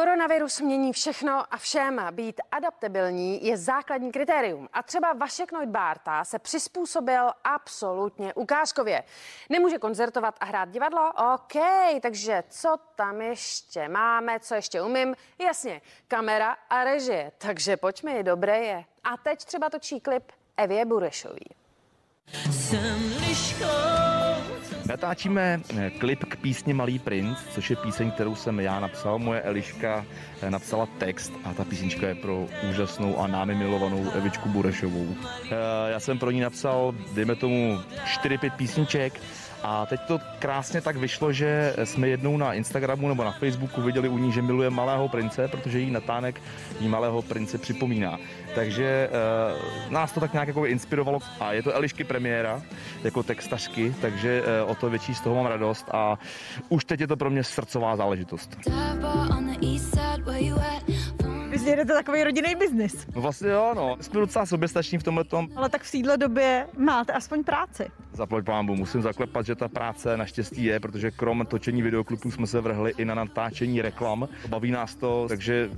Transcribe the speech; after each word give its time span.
Koronavirus 0.00 0.60
mění 0.60 0.92
všechno 0.92 1.44
a 1.50 1.56
všem. 1.56 2.00
Být 2.10 2.40
adaptabilní 2.52 3.46
je 3.46 3.56
základní 3.56 4.12
kritérium. 4.12 4.68
A 4.72 4.82
třeba 4.82 5.12
Vašek 5.12 5.52
Neudbárta 5.52 6.24
se 6.24 6.38
přizpůsobil 6.38 7.30
absolutně 7.44 8.34
ukázkově. 8.34 9.04
Nemůže 9.48 9.78
koncertovat 9.78 10.34
a 10.40 10.44
hrát 10.44 10.68
divadlo? 10.68 11.12
OK, 11.34 11.52
takže 12.02 12.42
co 12.48 12.76
tam 12.94 13.20
ještě 13.20 13.88
máme, 13.88 14.40
co 14.40 14.54
ještě 14.54 14.82
umím? 14.82 15.14
Jasně, 15.38 15.80
kamera 16.08 16.56
a 16.70 16.84
režie. 16.84 17.32
Takže 17.38 17.76
pojďme, 17.76 18.22
dobré 18.22 18.58
je. 18.58 18.84
A 19.04 19.16
teď 19.16 19.44
třeba 19.44 19.70
točí 19.70 20.00
klip 20.00 20.32
Evě 20.56 20.84
Burešový. 20.84 21.46
Jsem 22.50 23.14
liškou, 23.28 24.09
Natáčíme 24.90 25.60
eh, 25.78 25.90
klip 25.90 26.24
k 26.24 26.36
písni 26.36 26.74
Malý 26.74 26.98
princ, 26.98 27.38
což 27.54 27.70
je 27.70 27.76
píseň, 27.76 28.10
kterou 28.10 28.34
jsem 28.34 28.60
já 28.60 28.80
napsal. 28.80 29.18
Moje 29.18 29.40
Eliška 29.40 30.06
eh, 30.42 30.50
napsala 30.50 30.86
text 30.98 31.32
a 31.44 31.54
ta 31.54 31.64
písnička 31.64 32.08
je 32.08 32.14
pro 32.14 32.46
úžasnou 32.70 33.18
a 33.18 33.26
námi 33.26 33.54
milovanou 33.54 34.10
Evičku 34.10 34.48
Burešovou. 34.48 35.14
Eh, 35.14 35.56
já 35.90 36.00
jsem 36.00 36.18
pro 36.18 36.30
ní 36.30 36.40
napsal, 36.40 36.94
dejme 37.14 37.34
tomu, 37.34 37.78
4-5 38.04 38.50
písniček 38.50 39.20
a 39.62 39.86
teď 39.86 40.00
to 40.00 40.18
krásně 40.38 40.80
tak 40.80 40.96
vyšlo, 40.96 41.32
že 41.32 41.74
jsme 41.84 42.08
jednou 42.08 42.36
na 42.36 42.54
Instagramu 42.54 43.08
nebo 43.08 43.24
na 43.24 43.32
Facebooku 43.32 43.82
viděli 43.82 44.08
u 44.08 44.18
ní, 44.18 44.32
že 44.32 44.42
miluje 44.42 44.70
Malého 44.70 45.08
prince, 45.08 45.48
protože 45.48 45.78
jí 45.78 45.90
natánek 45.90 46.42
jí 46.80 46.88
Malého 46.88 47.22
prince 47.22 47.58
připomíná. 47.58 48.18
Takže 48.54 49.08
uh, 49.86 49.92
nás 49.92 50.12
to 50.12 50.20
tak 50.20 50.32
nějak 50.32 50.48
jako 50.48 50.66
inspirovalo 50.66 51.18
a 51.40 51.52
je 51.52 51.62
to 51.62 51.74
Elišky 51.74 52.04
premiéra 52.04 52.62
jako 53.04 53.22
textařky, 53.22 53.94
takže 54.00 54.42
uh, 54.42 54.70
o 54.70 54.74
to 54.80 54.90
větší 54.90 55.14
z 55.14 55.20
toho 55.20 55.36
mám 55.36 55.46
radost 55.46 55.88
a 55.92 56.18
už 56.68 56.84
teď 56.84 57.00
je 57.00 57.06
to 57.06 57.16
pro 57.16 57.30
mě 57.30 57.44
srdcová 57.44 57.96
záležitost. 57.96 58.56
Vy 61.50 61.70
jedete 61.70 61.92
takový 61.92 62.24
rodinný 62.24 62.54
biznis. 62.54 63.06
No 63.14 63.20
vlastně 63.22 63.50
jo, 63.50 63.72
no. 63.76 63.96
Jsme 64.00 64.20
docela 64.20 64.46
soběstační 64.46 64.98
v 64.98 65.02
tomhle 65.02 65.24
tom. 65.24 65.48
Ale 65.56 65.68
tak 65.68 65.82
v 65.82 65.90
téhle 65.90 66.16
době 66.16 66.66
máte 66.76 67.12
aspoň 67.12 67.44
práci. 67.44 67.90
Zaplať 68.12 68.44
pámbu, 68.44 68.76
musím 68.76 69.02
zaklepat, 69.02 69.46
že 69.46 69.54
ta 69.54 69.68
práce 69.68 70.16
naštěstí 70.16 70.64
je, 70.64 70.80
protože 70.80 71.10
krom 71.10 71.46
točení 71.46 71.82
videoklipů 71.82 72.30
jsme 72.30 72.46
se 72.46 72.60
vrhli 72.60 72.92
i 72.96 73.04
na 73.04 73.14
natáčení 73.14 73.82
reklam. 73.82 74.28
Baví 74.48 74.70
nás 74.70 74.94
to, 74.94 75.26
takže 75.28 75.70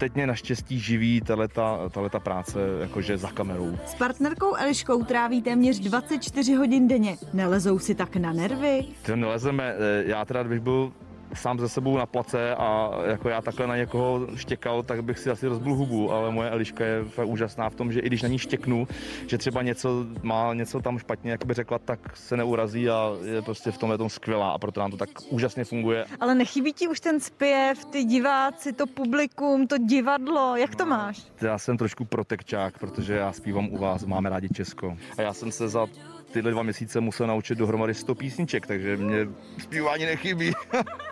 teď 0.00 0.14
mě 0.14 0.26
naštěstí 0.26 0.80
živí 0.80 1.20
tato 1.20 2.20
práce 2.20 2.58
jakože 2.80 3.18
za 3.18 3.30
kamerou. 3.30 3.78
S 3.86 3.94
partnerkou 3.94 4.54
Eliškou 4.54 5.04
tráví 5.04 5.42
téměř 5.42 5.78
24 5.78 6.54
hodin 6.54 6.88
denně. 6.88 7.16
Nelezou 7.32 7.78
si 7.78 7.94
tak 7.94 8.16
na 8.16 8.32
nervy? 8.32 8.84
To 9.06 9.16
nelezeme. 9.16 9.74
Eh, 9.78 10.04
já 10.06 10.24
teda, 10.24 10.44
bych 10.44 10.60
byl 10.60 10.92
sám 11.34 11.58
ze 11.58 11.68
sebou 11.68 11.96
na 11.96 12.06
place 12.06 12.54
a 12.54 12.90
jako 13.06 13.28
já 13.28 13.42
takhle 13.42 13.66
na 13.66 13.76
někoho 13.76 14.26
štěkal, 14.34 14.82
tak 14.82 15.04
bych 15.04 15.18
si 15.18 15.30
asi 15.30 15.46
rozbil 15.46 15.74
hubu, 15.74 16.12
ale 16.12 16.30
moje 16.30 16.50
Eliška 16.50 16.84
je 16.84 17.04
fakt 17.04 17.26
úžasná 17.26 17.70
v 17.70 17.74
tom, 17.74 17.92
že 17.92 18.00
i 18.00 18.06
když 18.06 18.22
na 18.22 18.28
ní 18.28 18.38
štěknu, 18.38 18.88
že 19.26 19.38
třeba 19.38 19.62
něco 19.62 20.06
má 20.22 20.54
něco 20.54 20.80
tam 20.80 20.98
špatně, 20.98 21.30
jak 21.30 21.44
by 21.44 21.54
řekla, 21.54 21.78
tak 21.78 22.16
se 22.16 22.36
neurazí 22.36 22.90
a 22.90 23.10
je 23.24 23.42
prostě 23.42 23.70
v 23.70 23.78
tom 23.78 23.90
je 23.90 23.98
tom 23.98 24.08
skvělá 24.08 24.50
a 24.50 24.58
proto 24.58 24.80
nám 24.80 24.90
to 24.90 24.96
tak 24.96 25.08
úžasně 25.28 25.64
funguje. 25.64 26.04
Ale 26.20 26.34
nechybí 26.34 26.72
ti 26.72 26.88
už 26.88 27.00
ten 27.00 27.20
zpěv, 27.20 27.84
ty 27.84 28.04
diváci, 28.04 28.72
to 28.72 28.86
publikum, 28.86 29.66
to 29.66 29.78
divadlo, 29.78 30.56
jak 30.56 30.74
to 30.74 30.84
no, 30.84 30.90
máš? 30.90 31.22
Já 31.40 31.58
jsem 31.58 31.76
trošku 31.78 32.04
protekčák, 32.04 32.78
protože 32.78 33.14
já 33.14 33.32
zpívám 33.32 33.68
u 33.72 33.78
vás, 33.78 34.04
máme 34.04 34.30
rádi 34.30 34.48
Česko. 34.48 34.96
A 35.18 35.22
já 35.22 35.32
jsem 35.32 35.52
se 35.52 35.68
za 35.68 35.86
tyhle 36.32 36.50
dva 36.50 36.62
měsíce 36.62 37.00
musel 37.00 37.26
naučit 37.26 37.58
dohromady 37.58 37.94
100 37.94 38.14
písniček, 38.14 38.66
takže 38.66 38.96
mě 38.96 39.28
zpívání 39.58 40.04
nechybí. 40.04 40.52